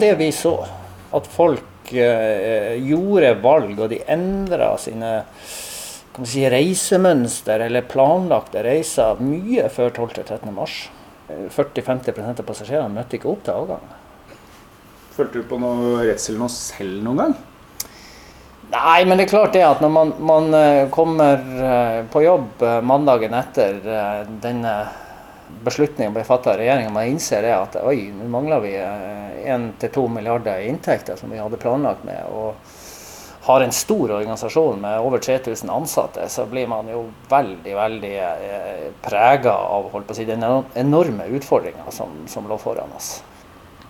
[0.00, 0.56] det vi så.
[1.14, 5.18] At folk eh, gjorde valg, og de endra sine
[6.14, 10.50] kan si, reisemønster eller planlagte reiser mye før 12.-13.
[10.54, 10.80] mars.
[11.28, 13.84] 40-50 av passasjerene møtte ikke opp til avgang.
[15.12, 17.36] Følte du på noe redsel noe selv noen gang?
[18.68, 22.64] Nei, men det er klart det at når man, man eh, kommer eh, på jobb
[22.64, 23.78] eh, mandagen etter
[24.42, 24.74] denne
[25.64, 30.62] beslutningen ble fattet av regjeringa, man innser det at oi, nå mangler vi 1-2 milliarder
[30.62, 32.24] i inntekter som vi hadde planlagt med.
[32.32, 32.54] og
[33.48, 38.82] har en stor organisasjon med over 3000 ansatte, så blir man jo veldig veldig eh,
[39.00, 40.44] prega av holdt på å si, den
[40.76, 43.22] enorme utfordringa som, som, lå foran oss.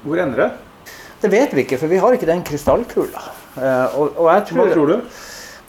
[0.04, 0.92] Hvor ender det?
[1.24, 3.24] Det vet vi ikke, for vi har ikke den krystallkula.
[3.58, 5.18] Eh, og, og tror, Hva tror du?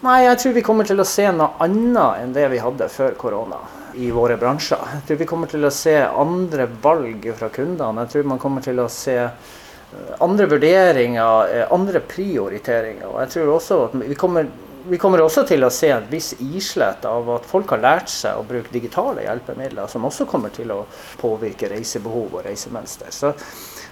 [0.06, 3.18] Nei, Jeg tror vi kommer til å se noe annet enn det vi hadde før
[3.18, 3.58] korona
[4.00, 4.80] i våre bransjer.
[4.94, 8.06] Jeg tror vi kommer til å se andre valg fra kundene.
[8.06, 13.10] Jeg tror man kommer til å se eh, andre vurderinger, eh, andre prioriteringer.
[13.10, 14.48] Og jeg tror også at vi kommer,
[14.88, 18.40] vi kommer også til å se et viss islett av at folk har lært seg
[18.40, 20.86] å bruke digitale hjelpemidler, som også kommer til å
[21.20, 23.12] påvirke reisebehov og reisemønster.
[23.12, 23.36] Så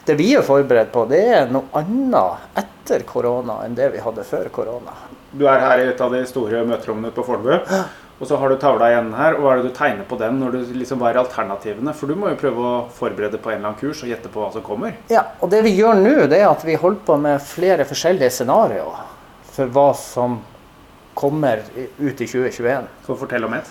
[0.08, 4.23] det vi er forberedt på, det er noe annet etter korona enn det vi hadde
[4.23, 4.95] før korona.
[5.36, 7.67] Du er her i et av de store møterommene på Fornebu.
[8.18, 9.36] Og så har du tavla igjen her.
[9.38, 11.94] og Hva er det du tegner på den når du liksom var alternativene?
[11.94, 14.42] For du må jo prøve å forberede på en eller annen kurs og gjette på
[14.42, 14.98] hva som kommer.
[15.14, 18.34] Ja, og det vi gjør nå, det er at vi holder på med flere forskjellige
[18.40, 19.04] scenarioer
[19.54, 20.40] for hva som
[21.18, 22.90] kommer ut i 2021.
[23.06, 23.70] Så fortell om et.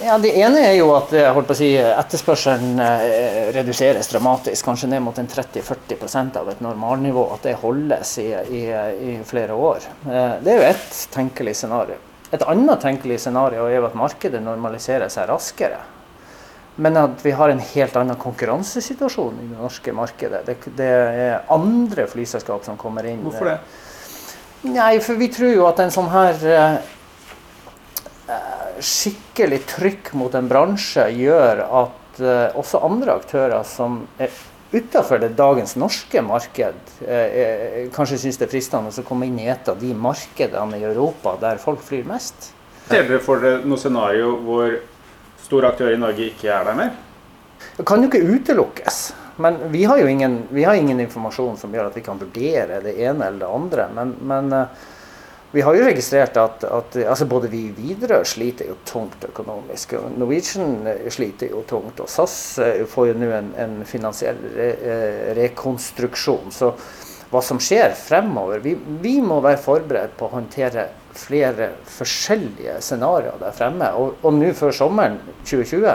[0.00, 1.10] Ja, Det ene er jo at
[1.58, 7.26] si, etterspørselen eh, reduseres dramatisk, kanskje ned mot 30-40% av et normalnivå.
[7.34, 8.62] At det holdes i, i,
[9.10, 9.84] i, flere år.
[10.08, 11.98] Eh, det er jo ett tenkelig scenario.
[12.30, 15.80] Et annet tenkelig scenario er at markedet normaliserer seg raskere.
[16.80, 20.44] Men at vi har en helt annen konkurransesituasjon i det norske markedet.
[20.46, 20.90] Det, det
[21.26, 23.24] er andre flyselskap som kommer inn.
[23.26, 23.58] Hvorfor det?
[24.70, 26.38] Nei, for vi tror jo at en sånn her
[28.80, 34.32] skikkelig trykk mot en bransje gjør at uh, også andre aktører som er
[34.72, 39.48] utenfor det dagens norske marked, uh, kanskje syns det er fristende å komme inn i
[39.50, 42.52] et av de markedene i Europa der folk flyr mest.
[42.90, 44.76] Ser dere for dere noe scenario hvor
[45.44, 46.94] store aktører i Norge ikke er der mer?
[47.76, 49.00] Det kan jo ikke utelukkes.
[49.40, 52.92] Men vi har jo ingen, har ingen informasjon som gjør at vi kan vurdere det
[53.00, 53.86] ene eller det andre.
[53.96, 54.88] Men, men uh,
[55.52, 59.96] vi har jo registrert at, at altså både vi videre sliter jo tungt økonomisk.
[60.14, 61.98] Norwegian eh, sliter jo tungt.
[61.98, 66.54] Og SAS eh, får jo nå en, en finansiell re, eh, rekonstruksjon.
[66.54, 66.70] Så
[67.30, 70.88] hva som skjer fremover vi, vi, må være forberedt på å håndtere
[71.18, 73.90] flere forskjellige scenarioer der fremme.
[73.98, 75.90] Og, og nå før sommeren 2020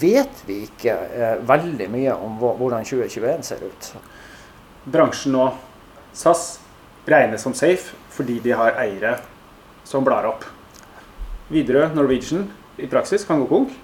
[0.00, 3.94] vet vi ikke eh, veldig mye om hvordan 2021 ser ut.
[4.92, 5.50] Bransjen nå,
[6.16, 6.54] SAS
[7.08, 9.16] regnes som safe fordi de har eiere
[9.88, 10.44] som blar opp.
[11.52, 12.46] Widerøe, Norwegian,
[12.76, 13.74] i praksis kan gå konk.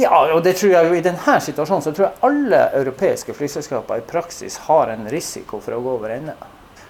[0.00, 4.00] Ja, og det tror jeg jo I denne situasjonen så tror jeg alle europeiske flyselskaper
[4.00, 6.34] i praksis har en risiko for å gå over ende.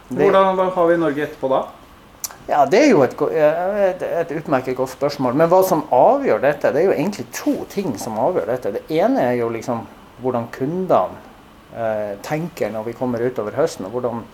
[0.09, 1.65] Hvordan har vi Norge etterpå da?
[2.47, 5.37] Ja, Det er jo et, et, et, utmerket godt spørsmål.
[5.37, 8.75] Men hva som avgjør dette, det er jo egentlig to ting som avgjør dette.
[8.75, 9.85] Det ene er jo liksom
[10.25, 11.23] hvordan kundene
[11.73, 13.89] eh, tenker når vi kommer utover høsten.
[13.89, 14.25] og hvordan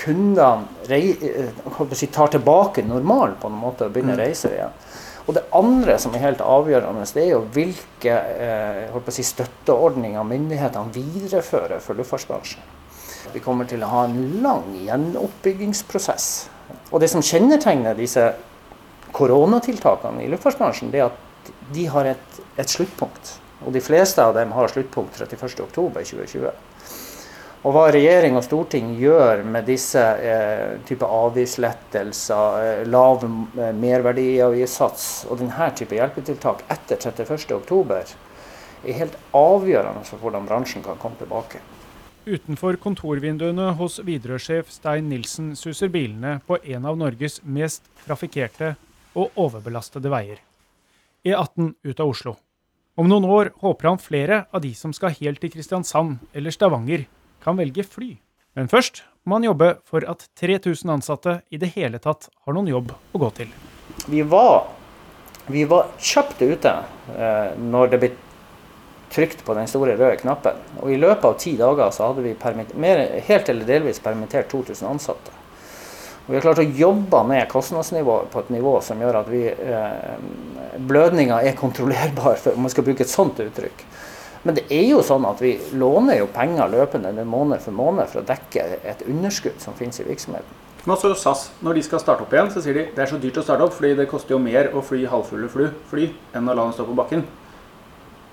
[0.00, 4.24] kundene eh, si, tar tilbake normalen på en måte og begynner å mm.
[4.24, 4.80] reise igjen.
[5.24, 10.92] Og Det andre som er helt avgjørende, det er jo hvilke eh, si, støtteordninger myndighetene
[10.92, 12.72] viderefører for luftfartsbransjen.
[13.32, 16.26] Vi kommer til å ha en lang gjenoppbyggingsprosess.
[16.92, 18.26] Og Det som kjennetegner disse
[19.16, 23.38] koronatiltakene i luftfartsbransjen, det er at de har et, et sluttpunkt.
[23.64, 26.52] Og de fleste av dem har sluttpunkt 31.10.2020.
[27.64, 35.06] Og hva regjering og storting gjør med disse eh, type avgiftslettelser, eh, lav eh, merverdiavgiftssats
[35.30, 38.12] og denne type hjelpetiltak etter 31.10,
[38.84, 41.62] er helt avgjørende for hvordan bransjen kan komme tilbake.
[42.28, 48.74] Utenfor kontorvinduene hos Widerøe-sjef Stein Nilsen suser bilene på en av Norges mest trafikkerte
[49.16, 50.44] og overbelastede veier.
[51.24, 52.36] E18 ut av Oslo.
[53.00, 57.08] Om noen år håper han flere av de som skal helt til Kristiansand eller Stavanger,
[57.44, 58.14] kan velge fly.
[58.54, 62.70] Men først må han jobbe for at 3000 ansatte i det hele tatt har noen
[62.70, 63.52] jobb å gå til.
[64.10, 64.68] Vi var,
[65.46, 66.74] vi var kjapt ute
[67.16, 68.12] eh, når det ble
[69.14, 70.58] trykt på den store røde knappen.
[70.82, 72.34] Og i løpet av ti dager så hadde vi
[72.82, 75.40] mer, helt eller delvis permittert 2000 ansatte.
[76.24, 79.44] Og vi har klart å jobbe ned kostnadsnivået på et nivå som gjør at vi,
[79.46, 80.14] eh,
[80.78, 83.84] blødninga er kontrollerbar, om man skal bruke et sånt uttrykk.
[84.44, 88.20] Men det er jo sånn at vi låner jo penger løpende måned for måned for
[88.20, 90.60] å dekke et underskudd som finnes i virksomheten.
[90.84, 93.20] Men også SAS, når de skal starte opp igjen, så sier de det er så
[93.20, 96.50] dyrt å starte opp fordi det koster jo mer å fly halvfulle fly, fly enn
[96.50, 97.24] å la dem stå på bakken.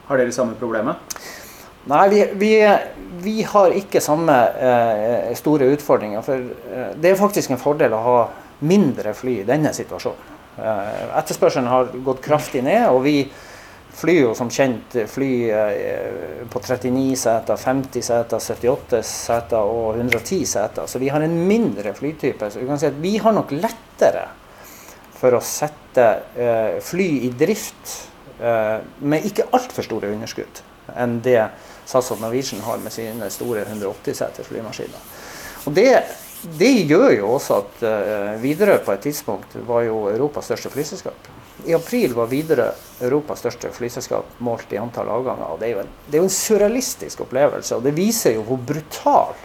[0.10, 1.00] Har dere samme problemet?
[1.88, 2.52] Nei, vi, vi,
[3.24, 6.26] vi har ikke samme eh, store utfordringer.
[6.26, 8.18] For eh, det er faktisk en fordel å ha
[8.68, 10.36] mindre fly i denne situasjonen.
[10.60, 13.16] Eh, etterspørselen har gått kraftig ned, og vi
[13.94, 20.46] flyr jo som kjent fly eh, på 39 seter, 50 seter, 78 seter og 110
[20.48, 20.88] seter.
[20.88, 22.52] Så vi har en mindre flytype.
[22.52, 24.28] Så vi kan si at vi har nok lettere
[25.20, 27.98] for å sette eh, fly i drift
[28.40, 30.66] eh, med ikke altfor store underskudd
[30.98, 31.38] enn det
[31.88, 35.04] SAS og Norwegian har med sine store 180 seters flymaskiner.
[35.70, 35.86] Og det,
[36.58, 37.84] det, gjør jo også at
[38.42, 41.30] Widerøe på et tidspunkt var jo Europas største flyselskap.
[41.68, 42.72] I april var Widerøe
[43.06, 45.54] Europas største flyselskap målt i antall avganger.
[45.54, 47.76] og Det er, en, det er jo en surrealistisk opplevelse.
[47.76, 49.36] og Det viser jo hvor brutal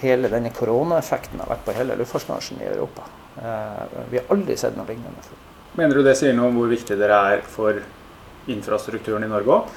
[0.00, 3.06] hele denne koronaeffekten har vært på hele luftfartsbransjen i Europa.
[3.36, 5.40] Eh, vi har aldri sett noe lignende før.
[5.78, 7.78] Mener du det sier noe om hvor viktig dere er for
[8.50, 9.74] infrastrukturen i Norge òg?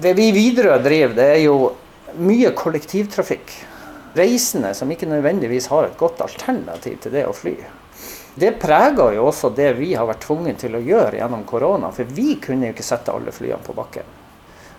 [0.00, 1.56] Det vi Widerøe driver, det er jo
[2.20, 3.52] mye kollektivtrafikk.
[4.16, 7.54] Reisende som ikke nødvendigvis har et godt alternativ til det å fly.
[8.34, 11.90] Det preger jo også det vi har vært tvunget til å gjøre gjennom korona.
[11.94, 14.16] For vi kunne jo ikke sette alle flyene på bakken.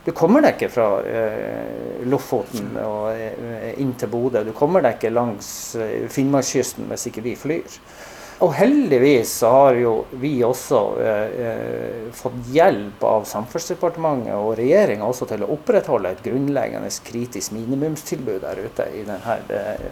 [0.01, 4.41] Du kommer deg ikke fra eh, Lofoten og eh, inn til Bodø.
[4.47, 7.77] Du kommer deg ikke langs eh, Finnmarkskysten hvis ikke vi flyr.
[8.41, 15.05] Og heldigvis så har jo vi også eh, eh fått hjelp av Samferdselsdepartementet og regjeringa
[15.05, 19.85] også til å opprettholde et grunnleggende kritisk minimumstilbud der ute i denne eh,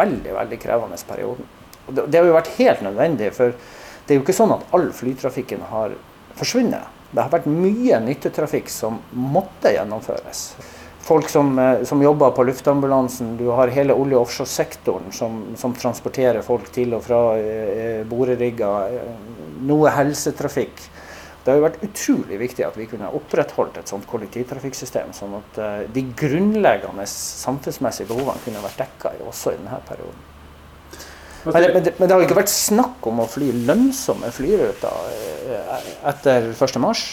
[0.00, 1.52] veldig, veldig krevende perioden.
[1.96, 3.54] Det har jo vært helt nødvendig, for
[4.06, 5.94] det er jo ikke sånn at all flytrafikken har
[6.38, 6.98] forsvunnet.
[7.10, 10.44] Det har vært mye nyttetrafikk som måtte gjennomføres.
[11.02, 15.74] Folk som, eh, som jobber på luftambulansen, du har hele olje- og offshoresektoren som, som
[15.74, 18.94] transporterer folk til og fra eh, borerigger.
[18.94, 20.84] Eh, noe helsetrafikk.
[21.44, 25.60] Det har jo vært utrolig viktig at vi kunne opprettholdt et sånt kollektivtrafikksystem, sånn at
[25.64, 30.29] eh, de grunnleggende samfunnsmessige behovene kunne vært dekka også i denne perioden.
[31.44, 35.58] Men det, men, det, men det, har ikke vært snakk om å fly lønnsomme flyruter
[36.10, 36.80] etter 1.
[36.82, 37.04] mars.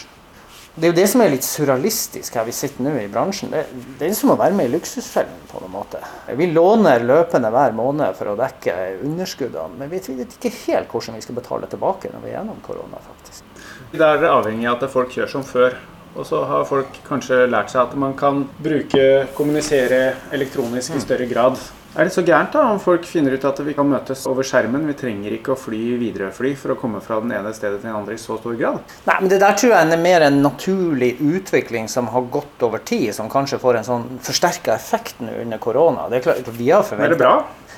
[0.78, 3.50] Det er jo det som er litt surrealistisk her vi sitter nå i bransjen.
[3.50, 3.64] Det,
[3.98, 6.02] det er som å være med i luksusfellen på noen måte.
[6.38, 8.76] Vi låner løpende hver måned for å dekke
[9.08, 12.62] underskuddene, men vi vet ikke helt hvordan vi skal betale tilbake når vi er gjennom
[12.68, 13.02] korona.
[13.08, 13.48] faktisk.
[13.90, 15.80] Det er avhengig av at folk gjør som før.
[16.18, 20.02] Og så har folk kanskje lært seg at man kan bruke, kommunisere
[20.34, 21.04] elektronisk i mm.
[21.04, 21.60] større grad.
[21.98, 24.84] Er det så gærent da om folk finner ut at vi kan møtes over skjermen?
[24.86, 27.98] Vi trenger ikke å fly Widerøe-fly for å komme fra den ene stedet til den
[27.98, 28.84] andre i så stor grad?
[29.08, 32.86] Nei, men Det der tror jeg er mer en naturlig utvikling som har gått over
[32.86, 36.06] tid, som kanskje får en sånn forsterka effekt nå under korona.
[36.12, 37.08] Det er klart, vi har forventet.
[37.08, 37.34] Er det bra?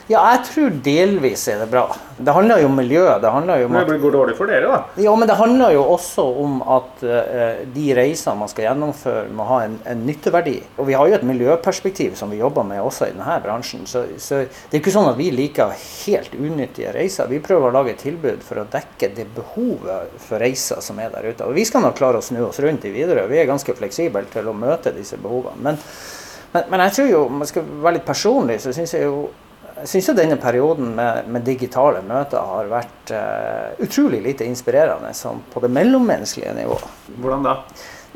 [0.10, 1.84] Ja, jeg tror delvis er det bra.
[2.18, 3.04] Det handler jo om miljø.
[3.22, 5.04] Det handler jo om men det går dårlig for dere, da?
[5.04, 9.46] Ja, men det handler jo også om at uh, de reisene man skal gjennomføre, må
[9.46, 10.56] ha en, en, nytteverdi.
[10.82, 13.84] Og vi har jo et miljøperspektiv som vi jobber med også i denne bransjen.
[13.86, 17.30] Så, så det er ikke sånn at vi liker helt unyttige reiser.
[17.30, 21.14] Vi prøver å lage et tilbud for å dekke det behovet for reiser som er
[21.14, 21.46] der ute.
[21.46, 23.28] Og vi skal nok klare å snu oss rundt i videre.
[23.30, 25.62] Vi er ganske fleksible til å møte disse behovene.
[25.70, 25.78] Men,
[26.56, 29.30] men, men jeg tror jo, om jeg skal være litt personlig, så syns jeg jo
[29.84, 35.40] jeg syns denne perioden med, med, digitale møter har vært uh, utrolig lite inspirerende sånn
[35.54, 37.00] på det mellommenneskelige nivået.
[37.20, 37.56] Hvordan da?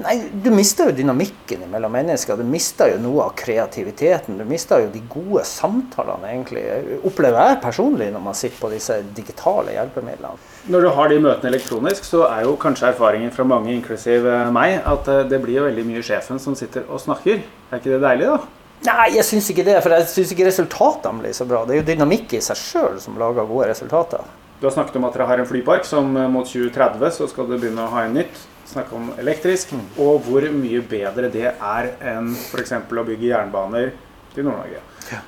[0.01, 2.39] Nei, Du mister jo dynamikken mellom mennesker.
[2.39, 4.39] Du mister jo noe av kreativiteten.
[4.41, 6.63] Du mister jo de gode samtalene, egentlig.
[7.05, 10.41] Opplever jeg personlig når man sitter på disse digitale hjelpemidlene.
[10.73, 14.79] Når du har de møtene elektronisk, så er jo kanskje erfaringen fra mange, inklusiv meg,
[14.81, 17.45] at eh, det blir jo veldig mye sjefen som sitter og snakker.
[17.69, 18.62] Er ikke det deilig, da?
[18.83, 19.77] Nei, jeg syns ikke det.
[19.83, 21.63] For jeg syns ikke resultatene blir så bra.
[21.67, 24.23] Det er jo dynamikk i seg sjøl som lager gode resultater.
[24.59, 27.49] Du har snakket om at dere har en flypark som eh, mot 2030 så skal
[27.49, 28.41] du begynne å ha en nytt.
[28.69, 29.73] Snakke om elektrisk.
[29.75, 29.85] Mm.
[30.05, 32.75] Og hvor mye bedre det er enn f.eks.
[32.79, 33.93] å bygge jernbaner
[34.33, 34.81] til Nord-Norge.
[35.11, 35.21] Ja.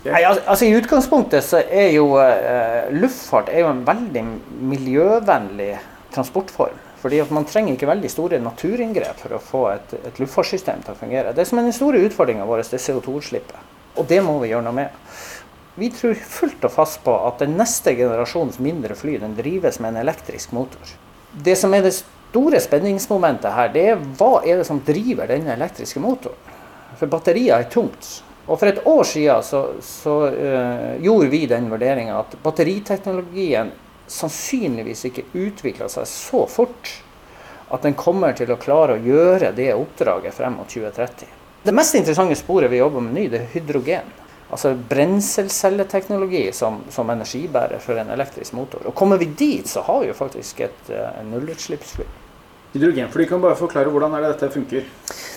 [0.00, 4.22] Nei, altså I utgangspunktet så er jo uh, luftfart er jo en veldig
[4.70, 5.74] miljøvennlig
[6.14, 6.78] transportform.
[7.00, 10.94] Fordi at Man trenger ikke veldig store naturinngrep for å få et, et luftfartssystem til
[10.94, 11.34] å fungere.
[11.36, 13.68] Det som er den store utfordringa vår, det er CO2-utslippet.
[13.98, 14.98] Og det må vi gjøre noe med.
[15.80, 19.94] Vi tror fullt og fast på at den neste generasjons mindre fly den drives med
[19.94, 20.96] en elektrisk motor.
[21.32, 25.54] Det som er det store spenningsmomentet her, det er hva er det som driver denne
[25.54, 26.36] elektriske motoren.
[26.98, 28.18] For batterier er tungt.
[28.50, 33.70] Og For et år siden så, så uh, gjorde vi den vurderinga at batteriteknologien
[34.10, 36.90] sannsynligvis ikke utvikla seg så fort
[37.70, 41.36] at den kommer til å klare å gjøre det oppdraget frem mot 2030.
[41.62, 44.08] Det mest interessante sporet vi jobber med nå, det er hydrogen.
[44.50, 48.82] Altså brenselcelleteknologi som, som energibærer for en elektrisk motor.
[48.90, 52.08] Og kommer vi dit, så har vi jo faktisk et uh, nullutslippsfly.
[52.70, 54.84] Hydrogenfly, kan bare forklare hvordan er det dette funker?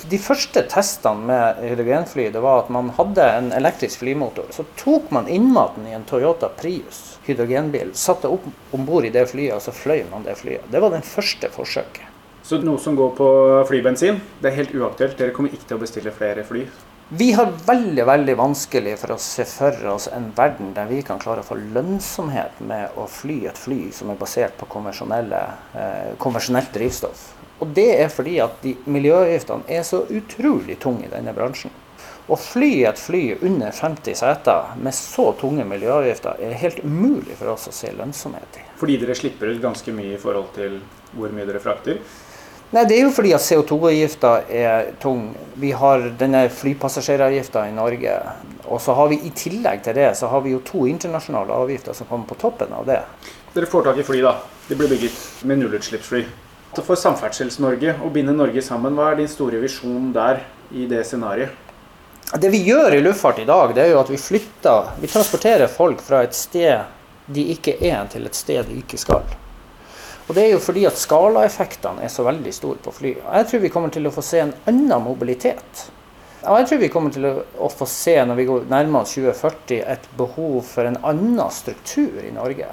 [0.09, 4.51] De første testene med hydrogenfly det var at man hadde en elektrisk flymotor.
[4.53, 9.25] Så tok man innmaten i en Toyota Prius hydrogenbil, satte opp om bord i det
[9.31, 10.67] flyet, og så fløy man det flyet.
[10.69, 12.05] Det var den første forsøket.
[12.43, 13.27] Så noe som går på
[13.69, 15.15] flybensin, det er helt uaktuelt?
[15.17, 16.67] Dere kommer ikke til å bestille flere fly?
[17.09, 21.19] Vi har veldig veldig vanskelig for å se for oss en verden der vi kan
[21.19, 26.71] klare å få lønnsomhet med å fly et fly som er basert på eh, konvensjonelt
[26.73, 27.33] drivstoff.
[27.59, 31.71] Og det er fordi at de miljøavgiftene er så utrolig tunge i denne bransjen.
[32.31, 37.51] Å fly et fly under 50 seter med så tunge miljøavgifter er helt umulig for
[37.51, 38.67] oss å se lønnsomhet i.
[38.79, 40.79] Fordi dere slipper ut ganske mye i forhold til
[41.17, 41.99] hvor mye dere frakter?
[42.73, 45.27] Nei, Det er jo fordi at CO2-avgifta er tung.
[45.61, 48.15] Vi har denne flypassasjeravgifta i Norge.
[48.65, 51.93] Og så har vi i tillegg til det så har vi jo to internasjonale avgifter
[51.93, 53.03] som kommer på toppen av det.
[53.53, 54.39] Dere får tak i fly, da.
[54.65, 56.23] De blir bygget med nullutslippsfly.
[56.79, 60.41] For Samferdsels-Norge å binde Norge sammen, hva er din store visjon der
[60.73, 61.53] i det scenarioet?
[62.41, 65.69] Det vi gjør i luftfart i dag, det er jo at vi flytter Vi transporterer
[65.69, 66.81] folk fra et sted
[67.29, 69.42] de ikke er, til et sted de ikke skal.
[70.27, 73.11] Og Det er jo fordi at skalaeffektene er så veldig store på fly.
[73.19, 75.89] Jeg tror vi kommer til å få se en annen mobilitet.
[76.43, 79.83] Og jeg tror vi kommer til å få se når vi går nærmere oss 2040
[79.93, 82.67] et behov for en annen struktur i Norge.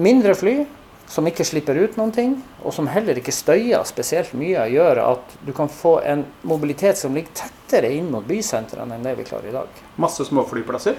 [0.00, 0.54] Mindre fly
[1.12, 5.34] som ikke slipper ut noen ting, og som heller ikke støyer spesielt mye, gjør at
[5.44, 9.50] du kan få en mobilitet som ligger tettere inn mot bysentrene enn det vi klarer
[9.50, 9.82] i dag.
[10.00, 10.96] Masse små flyplasser?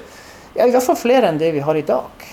[0.53, 2.27] Ja, i hvert fall flere enn det vi har i dag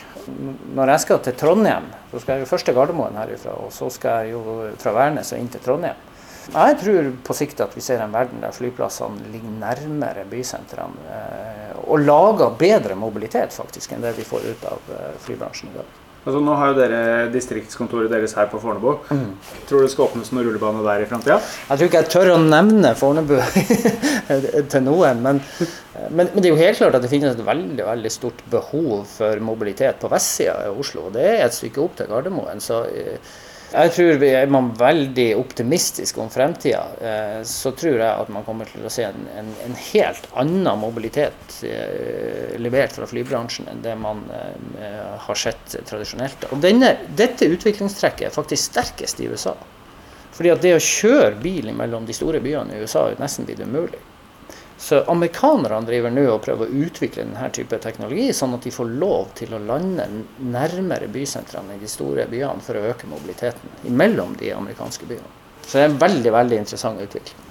[0.76, 3.90] når jeg skal til Trondheim, så skal jeg jo først til Gardermoen herifra, og så
[3.92, 6.06] skal jeg jo fra Værnes og inn til Trondheim.
[6.50, 11.74] Jeg tror på sikt at vi ser en verden der flyplassene ligger nærmere bysentrene eh,
[11.84, 15.98] og lager bedre mobilitet faktisk enn det vi får ut av eh, flybransjen i dag.
[16.20, 18.90] Altså, nå har jo dere distriktskontoret deres her på Fornebu.
[19.08, 19.30] Mm.
[19.68, 21.38] Tror du det skal åpnes noen rullebane der i framtida?
[21.40, 23.36] Jeg tror ikke jeg tør å nevne Fornebu
[24.74, 25.22] til noen.
[25.24, 25.40] Men,
[26.10, 29.06] men, men, det er jo helt klart at det finnes et veldig veldig stort behov
[29.08, 31.08] for mobilitet på vestsida av Oslo.
[31.14, 32.60] Det er et stykke opp til Gardermoen.
[32.60, 33.32] så eh,
[33.70, 38.44] jeg tror vi Er man veldig optimistisk om fremtida, eh, så tror jeg at man
[38.46, 43.82] kommer til å se en, en, en helt annen mobilitet eh, levert fra flybransjen enn
[43.84, 46.48] det man eh, har sett tradisjonelt.
[46.50, 49.54] Og denne, Dette utviklingstrekket er faktisk sterkest i USA.
[50.34, 53.62] Fordi at det å kjøre bil mellom de store byene i USA er nesten blitt
[53.62, 54.00] umulig.
[54.80, 58.94] Så amerikanerne driver nå og prøver å utvikle denne type teknologi, sånn at de får
[59.02, 60.06] lov til å lande
[60.40, 65.36] nærmere bysentrene i de store byene for å øke mobiliteten mellom de amerikanske byene.
[65.66, 67.46] Så det er en veldig veldig interessant utvikling.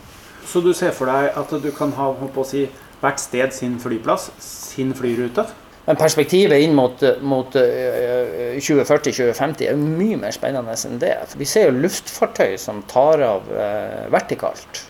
[0.50, 2.10] Så du ser for deg at du kan ha
[2.50, 2.66] si,
[3.00, 5.46] hvert sted sin flyplass, sin flyrute?
[5.86, 11.16] Men perspektivet inn mot, mot 2040-2050 er mye mer spennende enn det.
[11.30, 14.90] For vi ser jo luftfartøy som tar av eh, vertikalt.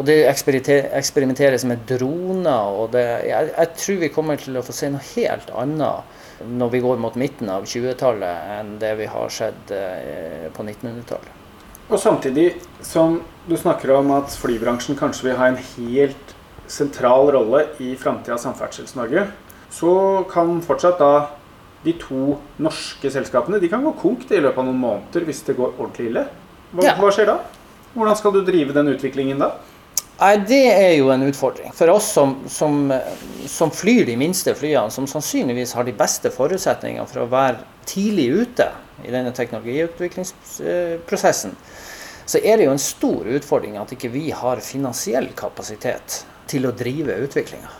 [0.00, 2.72] Og det eksperimenteres med droner.
[2.72, 6.72] og det, jeg, jeg, tror vi kommer til å få se noe helt annet når
[6.72, 11.38] vi går mot midten av 20-tallet, enn det vi har sett eh, på 1900-tallet.
[11.92, 12.48] Og samtidig
[12.82, 16.34] som du snakker om at flybransjen kanskje vil ha en helt
[16.70, 19.26] sentral rolle i framtidas Samferdsels-Norge,
[19.72, 19.92] så
[20.32, 21.12] kan fortsatt da
[21.82, 25.56] de to norske selskapene de kan gå konk i løpet av noen måneder hvis det
[25.58, 26.24] går ordentlig ille.
[26.72, 26.94] Hva, ja.
[26.98, 27.36] hva skjer da?
[27.92, 29.52] Hvordan skal du drive den utviklingen da?
[30.20, 32.92] Nei, Det er jo en utfordring for oss som, som,
[33.48, 38.28] som, flyr de minste flyene, som sannsynligvis har de beste forutsetningene for å være tidlig
[38.44, 38.68] ute
[39.02, 41.52] i denne teknologiutviklingsprosessen.
[42.24, 46.72] Så er det jo en stor utfordring at ikke vi har finansiell kapasitet til å
[46.76, 47.70] drive utviklinga.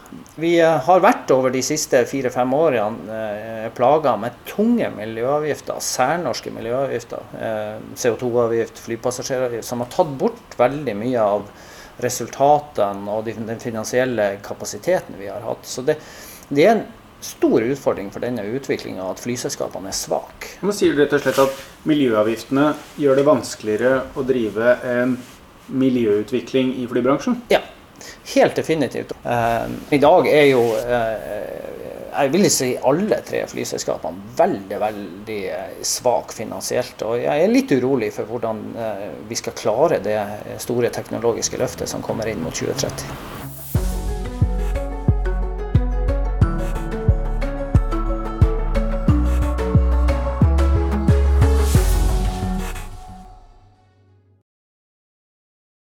[0.40, 7.26] Vi har vært over de siste fire-fem årene eh, plaga med tunge miljøavgifter, særnorske miljøavgifter.
[7.36, 11.46] Eh, CO2-avgift, flypassasjeravgift, som har tatt bort veldig mye av
[12.00, 15.66] resultatene og den finansielle kapasiteten vi har hatt.
[15.68, 15.98] Så det,
[16.48, 16.86] det er en
[17.22, 20.56] stor utfordring for denne utviklinga at flyselskapene er svake.
[20.62, 25.14] Men sier du rett og slett at miljøavgiftene gjør det vanskeligere å drive en
[25.72, 27.38] miljøutvikling i flybransjen?
[27.52, 27.62] Ja,
[28.34, 29.14] helt definitivt.
[29.22, 31.71] Uh, I dag er jo uh,
[32.12, 37.04] jeg vil si alle tre flyselskapene veldig veldig eh, svak finansielt.
[37.08, 40.18] Og jeg er litt urolig for hvordan eh, vi skal klare det
[40.62, 43.31] store teknologiske løftet som kommer inn mot 2030.